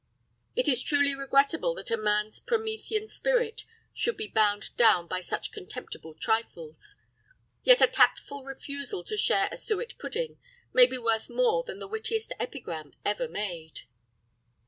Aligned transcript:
It 0.55 0.67
is 0.67 0.81
truly 0.81 1.13
regrettable 1.13 1.75
that 1.75 1.91
a 1.91 1.95
man's 1.95 2.39
Promethean 2.39 3.05
spirit 3.07 3.65
should 3.93 4.17
be 4.17 4.25
bound 4.27 4.75
down 4.75 5.05
by 5.05 5.21
such 5.21 5.51
contemptible 5.51 6.15
trifles. 6.15 6.95
Yet 7.61 7.83
a 7.83 7.87
tactful 7.87 8.43
refusal 8.43 9.03
to 9.03 9.15
share 9.15 9.47
a 9.51 9.57
suet 9.57 9.95
pudding 9.99 10.39
may 10.73 10.87
be 10.87 10.97
worth 10.97 11.29
more 11.29 11.63
than 11.63 11.77
the 11.77 11.87
wittiest 11.87 12.33
epigram 12.39 12.93
ever 13.05 13.27
made. 13.27 13.81